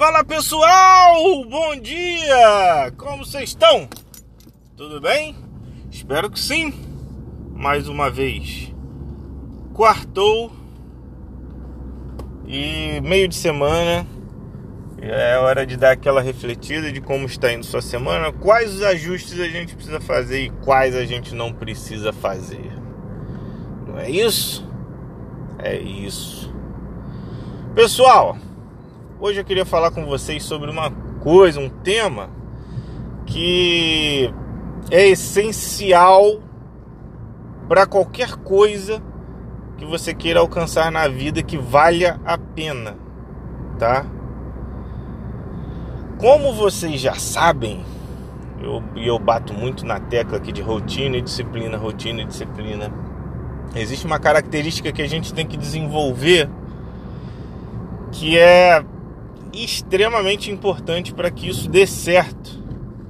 Fala 0.00 0.24
pessoal, 0.24 1.44
bom 1.44 1.76
dia! 1.76 2.90
Como 2.96 3.22
vocês 3.22 3.50
estão? 3.50 3.86
Tudo 4.74 4.98
bem? 4.98 5.36
Espero 5.90 6.30
que 6.30 6.40
sim. 6.40 6.72
Mais 7.54 7.86
uma 7.86 8.10
vez, 8.10 8.72
quartou 9.74 10.50
e 12.46 12.98
meio 13.02 13.28
de 13.28 13.34
semana. 13.34 14.06
É 15.02 15.36
hora 15.36 15.66
de 15.66 15.76
dar 15.76 15.90
aquela 15.90 16.22
refletida 16.22 16.90
de 16.90 17.02
como 17.02 17.26
está 17.26 17.52
indo 17.52 17.66
sua 17.66 17.82
semana, 17.82 18.32
quais 18.32 18.76
os 18.76 18.82
ajustes 18.82 19.38
a 19.38 19.48
gente 19.48 19.74
precisa 19.74 20.00
fazer 20.00 20.44
e 20.44 20.50
quais 20.64 20.96
a 20.96 21.04
gente 21.04 21.34
não 21.34 21.52
precisa 21.52 22.10
fazer. 22.10 22.72
Não 23.86 23.98
é 23.98 24.08
isso? 24.08 24.66
É 25.58 25.76
isso. 25.76 26.50
Pessoal, 27.74 28.38
hoje 29.20 29.38
eu 29.38 29.44
queria 29.44 29.66
falar 29.66 29.90
com 29.90 30.06
vocês 30.06 30.42
sobre 30.42 30.70
uma 30.70 30.90
coisa, 31.20 31.60
um 31.60 31.68
tema 31.68 32.30
que 33.26 34.32
é 34.90 35.08
essencial 35.08 36.40
para 37.68 37.86
qualquer 37.86 38.36
coisa 38.36 39.02
que 39.76 39.84
você 39.84 40.14
queira 40.14 40.40
alcançar 40.40 40.90
na 40.90 41.06
vida 41.06 41.42
que 41.42 41.58
valha 41.58 42.18
a 42.24 42.38
pena, 42.38 42.96
tá? 43.78 44.06
Como 46.18 46.52
vocês 46.54 47.00
já 47.00 47.14
sabem, 47.14 47.84
eu, 48.60 48.82
eu 48.96 49.18
bato 49.18 49.52
muito 49.52 49.86
na 49.86 50.00
tecla 50.00 50.38
aqui 50.38 50.50
de 50.50 50.62
rotina 50.62 51.16
e 51.16 51.22
disciplina, 51.22 51.76
rotina 51.76 52.22
e 52.22 52.26
disciplina. 52.26 52.90
Existe 53.74 54.06
uma 54.06 54.18
característica 54.18 54.90
que 54.90 55.02
a 55.02 55.08
gente 55.08 55.32
tem 55.32 55.46
que 55.46 55.56
desenvolver 55.56 56.48
que 58.12 58.36
é 58.36 58.84
extremamente 59.52 60.50
importante 60.50 61.14
para 61.14 61.30
que 61.30 61.48
isso 61.48 61.68
dê 61.68 61.86
certo, 61.86 62.62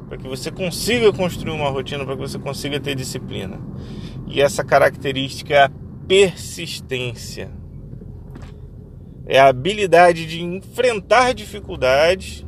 para 0.09 0.19
que 0.19 0.29
você 0.29 0.51
consiga 0.51 1.13
construir 1.13 1.53
uma 1.53 1.71
rotina, 1.71 2.05
para 2.05 2.17
que 2.17 2.23
você 2.23 2.39
consiga 2.39 2.81
ter 2.81 2.95
disciplina. 2.95 3.59
E 4.27 4.41
essa 4.41 4.65
característica 4.65 5.55
é 5.55 5.65
a 5.65 5.71
persistência. 6.07 7.51
É 9.27 9.39
a 9.39 9.49
habilidade 9.49 10.27
de 10.27 10.43
enfrentar 10.43 11.35
dificuldades 11.35 12.45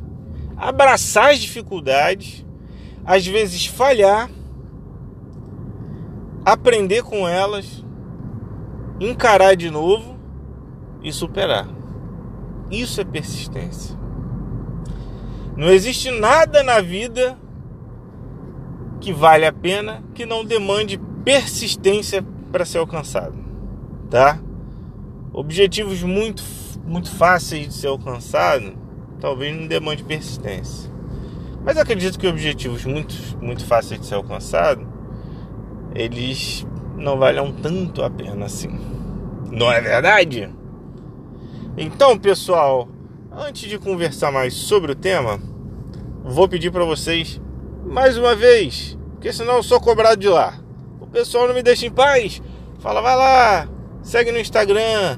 abraçar 0.57 1.31
as 1.31 1.39
dificuldades, 1.39 2.45
às 3.05 3.25
vezes 3.25 3.65
falhar, 3.65 4.29
aprender 6.45 7.03
com 7.03 7.27
elas, 7.27 7.83
encarar 8.99 9.55
de 9.55 9.69
novo 9.69 10.17
e 11.01 11.11
superar. 11.11 11.67
Isso 12.81 12.99
é 12.99 13.03
persistência. 13.03 13.97
Não 15.55 15.69
existe 15.69 16.09
nada 16.09 16.63
na 16.63 16.81
vida 16.81 17.37
que 18.99 19.13
vale 19.13 19.45
a 19.45 19.53
pena 19.53 20.03
que 20.15 20.25
não 20.25 20.43
demande 20.43 20.99
persistência 21.23 22.25
para 22.51 22.65
ser 22.65 22.79
alcançado, 22.79 23.37
tá? 24.09 24.39
Objetivos 25.31 26.01
muito 26.03 26.43
muito 26.85 27.09
fáceis 27.11 27.67
de 27.67 27.73
ser 27.73 27.87
alcançado 27.87 28.73
talvez 29.23 29.55
não 29.55 29.67
demande 29.67 30.03
persistência. 30.03 30.91
Mas 31.63 31.77
acredito 31.77 32.19
que 32.19 32.27
objetivos 32.27 32.83
muito, 32.83 33.15
muito 33.41 33.65
fáceis 33.65 34.01
de 34.01 34.05
ser 34.05 34.15
alcançados, 34.15 34.85
eles 35.95 36.67
não 36.97 37.17
valham 37.17 37.49
tanto 37.53 38.03
a 38.03 38.09
pena 38.09 38.45
assim. 38.45 38.77
Não 39.49 39.71
é 39.71 39.79
verdade? 39.79 40.49
Então, 41.75 42.17
pessoal, 42.19 42.87
antes 43.31 43.67
de 43.67 43.79
conversar 43.79 44.31
mais 44.31 44.53
sobre 44.53 44.91
o 44.91 44.95
tema, 44.95 45.39
vou 46.23 46.47
pedir 46.47 46.71
para 46.71 46.85
vocês 46.85 47.41
mais 47.83 48.15
uma 48.15 48.35
vez, 48.35 48.95
porque 49.13 49.33
senão 49.33 49.55
eu 49.55 49.63
sou 49.63 49.81
cobrado 49.81 50.17
de 50.17 50.29
lá. 50.29 50.53
O 51.01 51.07
pessoal 51.07 51.47
não 51.47 51.55
me 51.55 51.63
deixa 51.63 51.87
em 51.87 51.91
paz. 51.91 52.43
Fala, 52.77 53.01
vai 53.01 53.15
lá, 53.15 53.67
segue 54.03 54.31
no 54.31 54.37
Instagram, 54.37 55.17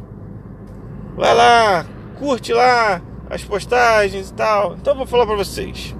vai 1.17 1.35
lá, 1.35 1.85
curte 2.17 2.53
lá, 2.53 3.01
as 3.29 3.43
postagens 3.43 4.29
e 4.29 4.33
tal. 4.33 4.75
Então 4.75 4.93
eu 4.93 4.97
vou 4.97 5.07
falar 5.07 5.25
para 5.25 5.35
vocês. 5.35 5.93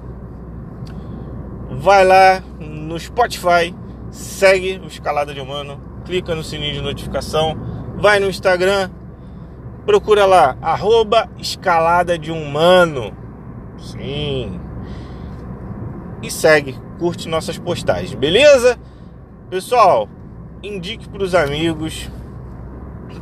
Vai 1.70 2.02
lá 2.02 2.42
no 2.58 2.98
Spotify, 2.98 3.74
segue 4.10 4.80
o 4.82 4.86
Escalada 4.86 5.34
de 5.34 5.40
Humano, 5.40 5.78
clica 6.06 6.34
no 6.34 6.42
sininho 6.42 6.72
de 6.72 6.80
notificação, 6.80 7.54
vai 7.98 8.18
no 8.18 8.28
Instagram, 8.30 8.90
procura 9.86 10.26
lá, 10.26 10.58
arroba 10.60 11.30
Escalada 11.38 12.18
de 12.18 12.30
Humano. 12.30 13.16
Sim. 13.78 14.60
E 16.22 16.30
segue, 16.30 16.76
curte 16.98 17.28
nossas 17.28 17.56
postagens, 17.56 18.14
beleza? 18.14 18.78
Pessoal, 19.48 20.08
indique 20.62 21.08
para 21.08 21.22
os 21.22 21.34
amigos. 21.34 22.10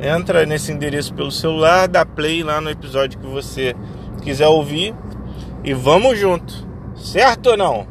Entra 0.00 0.44
nesse 0.44 0.72
endereço 0.72 1.14
pelo 1.14 1.30
celular, 1.30 1.88
dá 1.88 2.04
play 2.04 2.42
lá 2.42 2.60
no 2.60 2.70
episódio 2.70 3.18
que 3.18 3.26
você 3.26 3.74
quiser 4.22 4.48
ouvir 4.48 4.94
e 5.62 5.72
vamos 5.72 6.18
junto. 6.18 6.66
Certo 6.94 7.50
ou 7.50 7.56
não? 7.56 7.86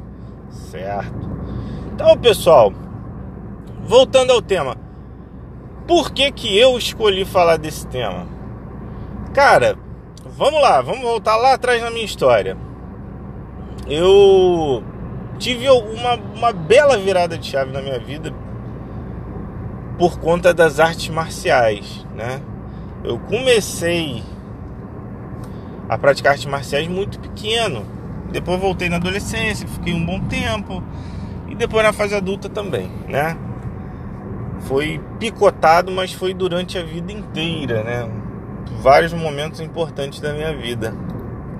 Certo. 0.49 1.31
Então, 1.93 2.17
pessoal, 2.17 2.73
voltando 3.85 4.31
ao 4.31 4.41
tema. 4.41 4.75
Por 5.87 6.11
que 6.11 6.31
que 6.31 6.57
eu 6.57 6.77
escolhi 6.77 7.25
falar 7.25 7.57
desse 7.57 7.85
tema? 7.87 8.25
Cara, 9.33 9.77
vamos 10.25 10.61
lá, 10.61 10.81
vamos 10.81 11.01
voltar 11.01 11.35
lá 11.35 11.53
atrás 11.53 11.81
na 11.81 11.89
minha 11.89 12.05
história. 12.05 12.57
Eu 13.87 14.83
tive 15.37 15.69
uma, 15.69 16.15
uma 16.35 16.53
bela 16.53 16.97
virada 16.97 17.37
de 17.37 17.47
chave 17.47 17.71
na 17.71 17.81
minha 17.81 17.99
vida 17.99 18.33
por 19.97 20.19
conta 20.19 20.53
das 20.53 20.79
artes 20.79 21.09
marciais, 21.09 22.05
né? 22.15 22.41
Eu 23.03 23.19
comecei 23.19 24.23
a 25.89 25.97
praticar 25.97 26.33
artes 26.33 26.45
marciais 26.45 26.87
muito 26.87 27.19
pequeno. 27.19 27.85
Depois 28.31 28.59
voltei 28.59 28.89
na 28.89 28.95
adolescência, 28.95 29.67
fiquei 29.67 29.93
um 29.93 30.05
bom 30.05 30.19
tempo. 30.21 30.83
E 31.47 31.55
depois 31.55 31.83
na 31.83 31.93
fase 31.93 32.15
adulta 32.15 32.49
também, 32.49 32.89
né? 33.07 33.37
Foi 34.61 34.99
picotado, 35.19 35.91
mas 35.91 36.13
foi 36.13 36.33
durante 36.33 36.77
a 36.77 36.83
vida 36.83 37.11
inteira, 37.11 37.83
né? 37.83 38.23
vários 38.83 39.13
momentos 39.13 39.59
importantes 39.59 40.19
da 40.19 40.33
minha 40.33 40.53
vida 40.55 40.93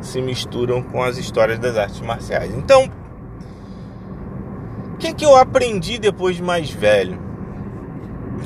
se 0.01 0.21
misturam 0.21 0.83
com 0.83 1.01
as 1.01 1.17
histórias 1.17 1.57
das 1.57 1.77
artes 1.77 2.01
marciais. 2.01 2.53
Então, 2.53 2.89
o 4.93 4.97
que, 4.97 5.13
que 5.13 5.23
eu 5.23 5.35
aprendi 5.35 5.97
depois 5.97 6.35
de 6.35 6.43
mais 6.43 6.69
velho? 6.69 7.17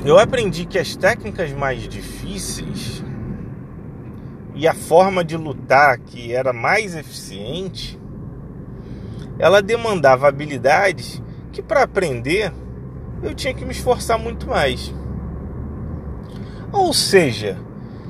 Eu 0.04 0.18
aprendi 0.18 0.64
que 0.64 0.78
as 0.78 0.94
técnicas 0.94 1.52
mais 1.52 1.88
difíceis 1.88 3.02
e 4.54 4.66
a 4.66 4.74
forma 4.74 5.24
de 5.24 5.36
lutar 5.36 5.98
que 5.98 6.32
era 6.32 6.52
mais 6.52 6.94
eficiente, 6.94 7.98
ela 9.38 9.60
demandava 9.60 10.28
habilidades 10.28 11.22
que 11.52 11.60
para 11.60 11.82
aprender 11.82 12.52
eu 13.22 13.34
tinha 13.34 13.52
que 13.52 13.64
me 13.64 13.72
esforçar 13.72 14.18
muito 14.18 14.46
mais. 14.46 14.94
Ou 16.72 16.92
seja, 16.92 17.58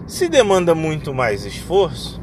se 0.06 0.28
demanda 0.28 0.75
muito 0.75 1.15
mais 1.15 1.44
esforço, 1.47 2.21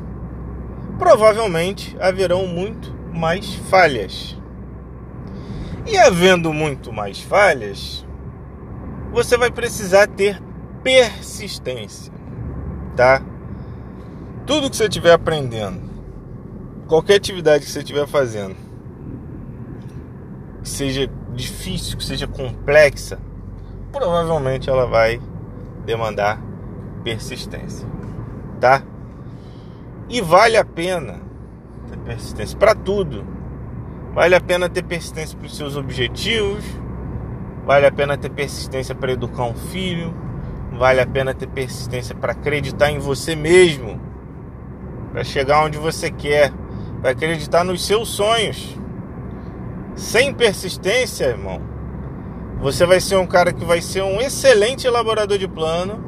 provavelmente 1.00 1.96
haverão 2.00 2.46
muito 2.46 2.94
mais 3.12 3.54
falhas. 3.70 4.38
E 5.88 5.98
havendo 5.98 6.54
muito 6.54 6.94
mais 6.94 7.20
falhas, 7.20 8.05
você 9.16 9.38
vai 9.38 9.50
precisar 9.50 10.08
ter 10.08 10.42
persistência, 10.84 12.12
tá? 12.98 13.22
Tudo 14.46 14.70
que 14.70 14.76
você 14.76 14.84
estiver 14.84 15.14
aprendendo, 15.14 15.80
qualquer 16.86 17.16
atividade 17.16 17.64
que 17.64 17.72
você 17.72 17.80
estiver 17.80 18.06
fazendo, 18.08 18.58
que 20.62 20.68
seja 20.68 21.10
difícil, 21.34 21.98
que 21.98 22.04
seja 22.04 22.28
complexa, 22.28 23.18
provavelmente 23.90 24.70
ela 24.70 24.86
vai 24.86 25.22
demandar 25.86 26.42
persistência, 27.02 27.88
tá? 28.60 28.84
E 30.10 30.20
vale 30.20 30.58
a 30.58 30.66
pena 30.66 31.22
ter 31.90 31.98
persistência 32.00 32.58
para 32.58 32.76
tudo. 32.76 33.26
Vale 34.14 34.36
a 34.36 34.42
pena 34.42 34.68
ter 34.68 34.84
persistência 34.84 35.38
para 35.38 35.48
os 35.48 35.56
seus 35.56 35.78
objetivos, 35.78 36.64
vale 37.66 37.86
a 37.86 37.92
pena 37.92 38.16
ter 38.16 38.30
persistência 38.30 38.94
para 38.94 39.12
educar 39.12 39.44
um 39.44 39.56
filho, 39.56 40.14
vale 40.78 41.02
a 41.02 41.08
pena 41.08 41.34
ter 41.34 41.48
persistência 41.48 42.14
para 42.16 42.34
acreditar 42.34 42.92
em 42.92 43.00
você 43.00 43.36
mesmo, 43.36 44.00
para 45.12 45.24
chegar 45.24 45.66
onde 45.66 45.78
você 45.78 46.12
quer. 46.12 46.54
vai 47.02 47.12
acreditar 47.12 47.64
nos 47.64 47.86
seus 47.86 48.10
sonhos. 48.10 48.76
Sem 49.96 50.34
persistência, 50.34 51.26
irmão, 51.26 51.62
você 52.60 52.86
vai 52.86 53.00
ser 53.00 53.18
um 53.18 53.28
cara 53.28 53.54
que 53.54 53.64
vai 53.64 53.82
ser 53.82 54.02
um 54.02 54.20
excelente 54.20 54.88
elaborador 54.88 55.38
de 55.38 55.48
plano, 55.48 56.04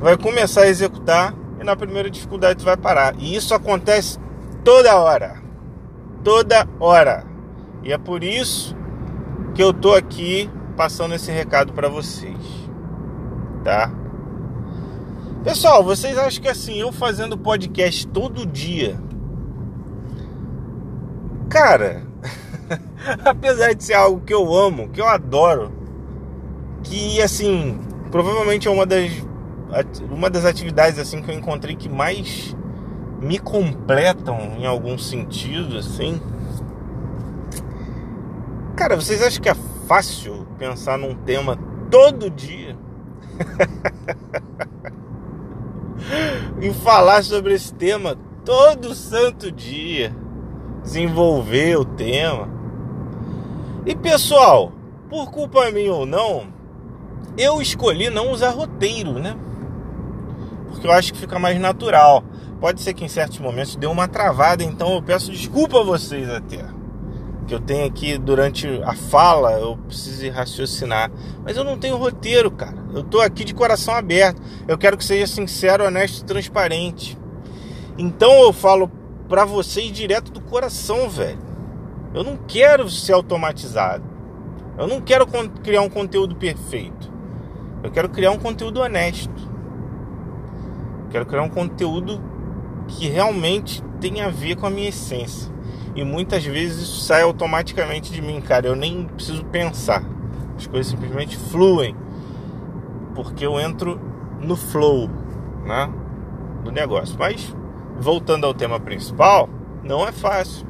vai 0.00 0.16
começar 0.16 0.62
a 0.62 0.68
executar 0.68 1.34
e 1.60 1.64
na 1.64 1.76
primeira 1.76 2.10
dificuldade 2.10 2.64
vai 2.64 2.76
parar. 2.76 3.14
E 3.18 3.34
isso 3.34 3.54
acontece 3.54 4.18
toda 4.64 4.96
hora. 4.96 5.42
Toda 6.22 6.68
hora. 6.80 7.24
E 7.82 7.92
é 7.92 7.98
por 7.98 8.24
isso 8.24 8.76
que 9.56 9.62
eu 9.62 9.72
tô 9.72 9.94
aqui 9.94 10.50
passando 10.76 11.14
esse 11.14 11.32
recado 11.32 11.72
para 11.72 11.88
vocês. 11.88 12.36
Tá? 13.64 13.90
Pessoal, 15.42 15.82
vocês 15.82 16.18
acham 16.18 16.42
que 16.42 16.48
assim, 16.48 16.78
eu 16.78 16.92
fazendo 16.92 17.38
podcast 17.38 18.06
todo 18.08 18.44
dia, 18.44 19.00
cara, 21.48 22.02
apesar 23.24 23.72
de 23.72 23.82
ser 23.82 23.94
algo 23.94 24.20
que 24.20 24.34
eu 24.34 24.54
amo, 24.54 24.90
que 24.90 25.00
eu 25.00 25.08
adoro, 25.08 25.72
que 26.82 27.22
assim, 27.22 27.80
provavelmente 28.10 28.68
é 28.68 28.70
uma 28.70 28.84
das 28.84 29.10
uma 30.10 30.30
das 30.30 30.44
atividades 30.44 30.98
assim 30.98 31.22
que 31.22 31.30
eu 31.30 31.34
encontrei 31.34 31.74
que 31.74 31.88
mais 31.88 32.54
me 33.20 33.38
completam 33.38 34.38
em 34.58 34.66
algum 34.66 34.98
sentido, 34.98 35.78
assim. 35.78 36.20
Cara, 38.76 38.94
vocês 38.94 39.22
acham 39.22 39.42
que 39.42 39.48
é 39.48 39.56
fácil 39.88 40.46
pensar 40.58 40.98
num 40.98 41.14
tema 41.14 41.58
todo 41.90 42.28
dia? 42.28 42.76
e 46.60 46.70
falar 46.74 47.24
sobre 47.24 47.54
esse 47.54 47.72
tema 47.72 48.18
todo 48.44 48.94
santo 48.94 49.50
dia, 49.50 50.14
desenvolver 50.82 51.78
o 51.78 51.86
tema. 51.86 52.50
E 53.86 53.96
pessoal, 53.96 54.70
por 55.08 55.30
culpa 55.30 55.70
minha 55.70 55.94
ou 55.94 56.04
não, 56.04 56.48
eu 57.38 57.62
escolhi 57.62 58.10
não 58.10 58.30
usar 58.30 58.50
roteiro, 58.50 59.14
né? 59.14 59.38
Porque 60.68 60.86
eu 60.86 60.92
acho 60.92 61.14
que 61.14 61.18
fica 61.18 61.38
mais 61.38 61.58
natural. 61.58 62.22
Pode 62.60 62.82
ser 62.82 62.92
que 62.92 63.06
em 63.06 63.08
certos 63.08 63.38
momentos 63.38 63.74
dê 63.74 63.86
uma 63.86 64.06
travada, 64.06 64.62
então 64.62 64.94
eu 64.94 65.02
peço 65.02 65.32
desculpa 65.32 65.80
a 65.80 65.82
vocês 65.82 66.28
até. 66.28 66.75
Que 67.46 67.54
eu 67.54 67.60
tenho 67.60 67.86
aqui 67.86 68.18
durante 68.18 68.66
a 68.84 68.94
fala, 68.94 69.52
eu 69.52 69.76
preciso 69.86 70.30
raciocinar. 70.30 71.10
Mas 71.44 71.56
eu 71.56 71.62
não 71.62 71.78
tenho 71.78 71.96
roteiro, 71.96 72.50
cara. 72.50 72.76
Eu 72.92 73.04
tô 73.04 73.20
aqui 73.20 73.44
de 73.44 73.54
coração 73.54 73.94
aberto. 73.94 74.40
Eu 74.66 74.76
quero 74.76 74.96
que 74.96 75.04
seja 75.04 75.26
sincero, 75.26 75.84
honesto 75.84 76.22
e 76.22 76.24
transparente. 76.24 77.16
Então 77.96 78.32
eu 78.42 78.52
falo 78.52 78.90
para 79.28 79.44
vocês 79.44 79.90
direto 79.92 80.32
do 80.32 80.40
coração, 80.40 81.08
velho. 81.08 81.38
Eu 82.12 82.24
não 82.24 82.36
quero 82.36 82.88
ser 82.90 83.12
automatizado. 83.12 84.04
Eu 84.78 84.86
não 84.86 85.00
quero 85.00 85.26
criar 85.62 85.82
um 85.82 85.88
conteúdo 85.88 86.34
perfeito. 86.36 87.10
Eu 87.82 87.90
quero 87.90 88.08
criar 88.08 88.30
um 88.30 88.38
conteúdo 88.38 88.80
honesto. 88.80 89.30
Eu 91.04 91.10
quero 91.10 91.26
criar 91.26 91.42
um 91.42 91.48
conteúdo 91.48 92.20
que 92.88 93.08
realmente 93.08 93.82
tem 94.00 94.20
a 94.20 94.28
ver 94.28 94.56
com 94.56 94.66
a 94.66 94.70
minha 94.70 94.88
essência. 94.88 95.55
E 95.96 96.04
muitas 96.04 96.44
vezes 96.44 96.82
isso 96.82 97.00
sai 97.00 97.22
automaticamente 97.22 98.12
de 98.12 98.20
mim, 98.20 98.38
cara. 98.42 98.66
Eu 98.66 98.76
nem 98.76 99.04
preciso 99.06 99.42
pensar. 99.46 100.04
As 100.54 100.66
coisas 100.66 100.92
simplesmente 100.92 101.38
fluem. 101.38 101.96
Porque 103.14 103.46
eu 103.46 103.58
entro 103.58 103.98
no 104.38 104.54
flow, 104.56 105.08
né? 105.64 105.90
Do 106.62 106.70
negócio. 106.70 107.16
Mas, 107.18 107.56
voltando 107.98 108.44
ao 108.44 108.52
tema 108.52 108.78
principal, 108.78 109.48
não 109.82 110.06
é 110.06 110.12
fácil, 110.12 110.66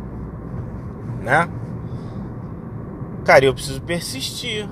né? 1.20 1.48
Cara, 3.24 3.44
eu 3.44 3.52
preciso 3.52 3.82
persistir. 3.82 4.68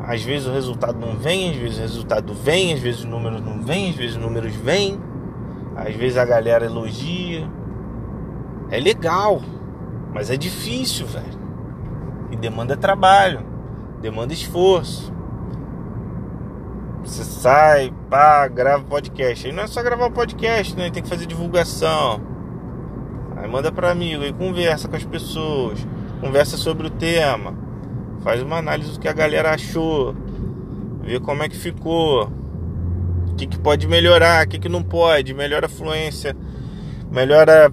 Às 0.00 0.24
vezes 0.24 0.48
o 0.48 0.52
resultado 0.52 0.98
não 0.98 1.16
vem, 1.16 1.50
às 1.50 1.56
vezes 1.56 1.78
o 1.78 1.82
resultado 1.82 2.34
vem, 2.34 2.74
às 2.74 2.80
vezes 2.80 3.00
os 3.00 3.06
números 3.06 3.40
não 3.40 3.62
vêm, 3.62 3.90
às 3.90 3.96
vezes 3.96 4.16
os 4.16 4.20
números 4.20 4.52
vêm. 4.56 5.00
Às 5.76 5.94
vezes 5.94 6.18
a 6.18 6.24
galera 6.24 6.64
elogia. 6.66 7.48
É 8.72 8.80
legal, 8.80 9.42
mas 10.14 10.30
é 10.30 10.36
difícil, 10.36 11.06
velho. 11.06 11.38
E 12.30 12.36
demanda 12.36 12.74
trabalho, 12.74 13.44
demanda 14.00 14.32
esforço. 14.32 15.12
Você 17.04 17.22
sai, 17.22 17.92
pá, 18.08 18.48
grava 18.48 18.82
podcast. 18.84 19.46
Aí 19.46 19.52
não 19.52 19.64
é 19.64 19.66
só 19.66 19.82
gravar 19.82 20.08
podcast, 20.10 20.74
né? 20.74 20.90
Tem 20.90 21.02
que 21.02 21.08
fazer 21.10 21.26
divulgação. 21.26 22.18
Aí 23.36 23.46
manda 23.46 23.70
para 23.70 23.90
amigo, 23.90 24.22
aí 24.22 24.32
conversa 24.32 24.88
com 24.88 24.96
as 24.96 25.04
pessoas, 25.04 25.86
conversa 26.22 26.56
sobre 26.56 26.86
o 26.86 26.90
tema, 26.90 27.52
faz 28.22 28.40
uma 28.40 28.56
análise 28.56 28.92
do 28.92 29.00
que 29.00 29.08
a 29.08 29.12
galera 29.12 29.52
achou, 29.52 30.14
vê 31.02 31.20
como 31.20 31.42
é 31.42 31.48
que 31.48 31.56
ficou 31.56 32.30
o 33.28 33.34
que, 33.34 33.46
que 33.46 33.58
pode 33.58 33.86
melhorar, 33.86 34.46
o 34.46 34.48
que, 34.48 34.58
que 34.58 34.68
não 34.68 34.82
pode, 34.82 35.34
melhora 35.34 35.66
a 35.66 35.68
fluência, 35.68 36.34
melhora 37.10 37.70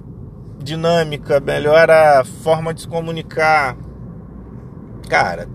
dinâmica, 0.60 1.40
melhora 1.40 2.20
a 2.20 2.26
forma 2.26 2.74
de 2.74 2.82
se 2.82 2.88
comunicar. 2.88 3.78
Cara, 5.10 5.48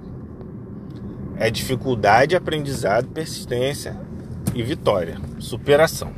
é 1.37 1.51
dificuldade, 1.51 2.35
aprendizado, 2.35 3.09
persistência 3.09 3.99
e 4.55 4.63
vitória, 4.63 5.19
superação. 5.39 6.13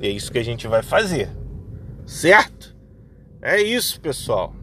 E 0.00 0.06
é 0.06 0.10
isso 0.10 0.32
que 0.32 0.38
a 0.38 0.44
gente 0.44 0.66
vai 0.66 0.82
fazer, 0.82 1.30
certo? 2.06 2.74
É 3.42 3.60
isso, 3.60 4.00
pessoal. 4.00 4.54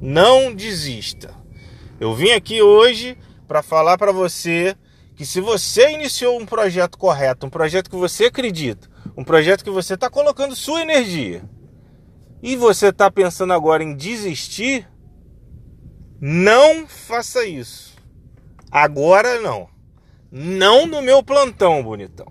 Não 0.00 0.54
desista. 0.54 1.30
Eu 2.00 2.14
vim 2.14 2.30
aqui 2.30 2.60
hoje 2.60 3.16
para 3.46 3.62
falar 3.62 3.96
para 3.96 4.12
você 4.12 4.76
que 5.14 5.24
se 5.24 5.40
você 5.40 5.92
iniciou 5.92 6.38
um 6.38 6.46
projeto 6.46 6.98
correto, 6.98 7.46
um 7.46 7.50
projeto 7.50 7.88
que 7.88 7.96
você 7.96 8.24
acredita, 8.24 8.88
um 9.16 9.22
projeto 9.22 9.62
que 9.62 9.70
você 9.70 9.94
está 9.94 10.10
colocando 10.10 10.56
sua 10.56 10.82
energia, 10.82 11.42
e 12.44 12.56
você 12.56 12.88
está 12.88 13.10
pensando 13.10 13.54
agora 13.54 13.82
em 13.82 13.96
desistir, 13.96 14.86
não 16.20 16.86
faça 16.86 17.46
isso. 17.46 17.96
Agora 18.70 19.40
não. 19.40 19.66
Não 20.30 20.86
no 20.86 21.00
meu 21.00 21.22
plantão, 21.22 21.82
bonitão. 21.82 22.30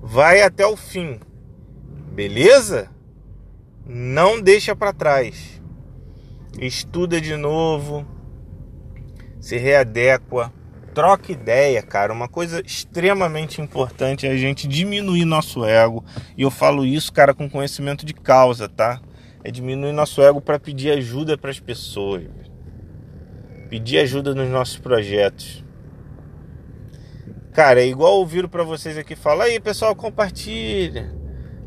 Vai 0.00 0.40
até 0.40 0.66
o 0.66 0.74
fim. 0.74 1.20
Beleza? 2.14 2.90
Não 3.84 4.40
deixa 4.40 4.74
para 4.74 4.94
trás. 4.94 5.60
Estuda 6.58 7.20
de 7.20 7.36
novo. 7.36 8.06
Se 9.38 9.58
readequa 9.58 10.50
troca 10.94 11.32
ideia, 11.32 11.82
cara. 11.82 12.12
Uma 12.12 12.28
coisa 12.28 12.62
extremamente 12.64 13.60
importante 13.60 14.26
é 14.26 14.30
a 14.30 14.36
gente 14.36 14.68
diminuir 14.68 15.24
nosso 15.24 15.64
ego. 15.64 16.04
E 16.36 16.42
eu 16.42 16.50
falo 16.50 16.86
isso, 16.86 17.12
cara, 17.12 17.34
com 17.34 17.50
conhecimento 17.50 18.06
de 18.06 18.14
causa, 18.14 18.68
tá? 18.68 19.00
É 19.42 19.50
diminuir 19.50 19.92
nosso 19.92 20.22
ego 20.22 20.40
para 20.40 20.58
pedir 20.58 20.92
ajuda 20.92 21.36
para 21.36 21.50
as 21.50 21.58
pessoas. 21.58 22.22
Pedir 23.68 23.98
ajuda 23.98 24.34
nos 24.34 24.48
nossos 24.48 24.78
projetos. 24.78 25.64
Cara, 27.52 27.80
é 27.80 27.86
igual 27.86 28.14
ouvir 28.14 28.48
para 28.48 28.62
vocês 28.62 28.96
aqui 28.96 29.14
falar, 29.14 29.44
aí 29.44 29.60
pessoal, 29.60 29.94
compartilha. 29.94 31.12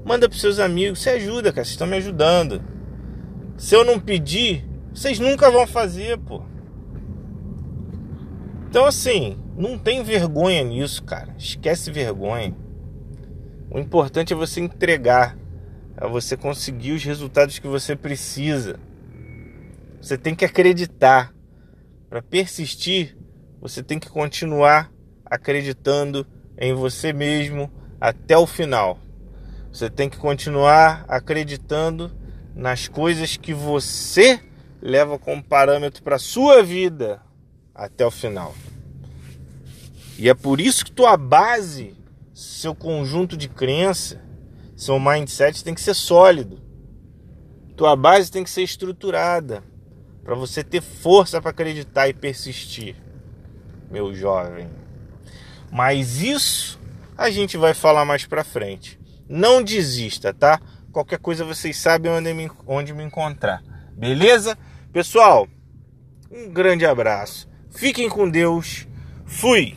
Manda 0.06 0.28
para 0.28 0.38
seus 0.38 0.58
amigos, 0.60 1.00
você 1.00 1.12
ajuda, 1.12 1.52
cara, 1.52 1.66
vocês 1.66 1.74
estão 1.74 1.88
me 1.88 1.98
ajudando. 1.98 2.62
Se 3.58 3.76
eu 3.76 3.84
não 3.84 4.00
pedir, 4.00 4.66
vocês 4.94 5.20
nunca 5.20 5.52
vão 5.52 5.68
fazer, 5.68 6.18
pô. 6.18 6.44
Então, 8.70 8.86
assim, 8.86 9.38
não 9.56 9.78
tem 9.78 10.04
vergonha 10.04 10.62
nisso, 10.62 11.02
cara. 11.02 11.34
Esquece 11.38 11.90
vergonha. 11.90 12.54
O 13.72 13.80
importante 13.80 14.34
é 14.34 14.36
você 14.36 14.60
entregar, 14.60 15.38
é 15.96 16.06
você 16.06 16.36
conseguir 16.36 16.92
os 16.92 17.04
resultados 17.04 17.60
que 17.60 17.68
você 17.68 17.96
precisa. 17.96 18.78
Você 20.02 20.18
tem 20.18 20.36
que 20.36 20.44
acreditar. 20.44 21.34
Para 22.10 22.22
persistir, 22.22 23.18
você 23.62 23.82
tem 23.82 24.00
que 24.00 24.10
continuar 24.10 24.92
acreditando 25.26 26.28
em 26.58 26.74
você 26.74 27.14
mesmo 27.14 27.72
até 28.00 28.38
o 28.38 28.46
final. 28.46 29.00
Você 29.72 29.90
tem 29.90 30.10
que 30.10 30.18
continuar 30.18 31.06
acreditando 31.08 32.12
nas 32.54 32.88
coisas 32.88 33.38
que 33.38 33.54
você 33.54 34.42
leva 34.82 35.18
como 35.18 35.44
parâmetro 35.44 36.04
para 36.04 36.18
sua 36.18 36.62
vida 36.64 37.22
até 37.78 38.06
o 38.06 38.12
final. 38.12 38.56
E 40.18 40.28
é 40.28 40.34
por 40.34 40.60
isso 40.60 40.84
que 40.84 40.92
tua 40.92 41.16
base, 41.16 41.96
seu 42.34 42.74
conjunto 42.74 43.38
de 43.38 43.48
crença, 43.48 44.20
seu 44.76 45.00
mindset 45.00 45.64
tem 45.64 45.76
que 45.76 45.82
ser 45.82 45.94
sólido. 45.94 46.60
Tua 47.76 47.96
base 47.96 48.32
tem 48.32 48.44
que 48.44 48.50
ser 48.50 48.64
estruturada 48.64 49.64
para 50.24 50.34
você 50.34 50.64
ter 50.64 50.82
força 50.82 51.40
para 51.40 51.52
acreditar 51.52 52.10
e 52.10 52.14
persistir, 52.14 52.96
meu 53.92 54.14
jovem. 54.14 54.68
Mas 55.72 56.22
isso 56.22 56.80
a 57.16 57.30
gente 57.30 57.56
vai 57.56 57.76
falar 57.76 58.04
mais 58.04 58.26
para 58.26 58.44
frente. 58.44 59.00
Não 59.30 59.62
desista, 59.62 60.34
tá? 60.34 60.60
Qualquer 60.92 61.20
coisa 61.20 61.46
vocês 61.46 61.78
sabem 61.78 62.12
onde 62.12 62.34
me, 62.34 62.50
onde 62.66 62.94
me 62.94 63.04
encontrar. 63.04 63.62
Beleza? 63.94 64.58
Pessoal, 64.92 65.48
um 66.32 66.50
grande 66.50 66.86
abraço. 66.86 67.47
Fiquem 67.78 68.10
com 68.10 68.28
Deus. 68.28 68.88
Fui! 69.28 69.76